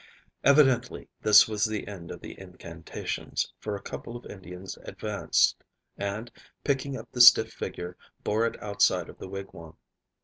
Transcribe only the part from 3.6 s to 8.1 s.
a couple of Indians advanced, and, picking up the stiff figure,